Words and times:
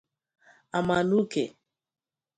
Amanuke 0.77 1.43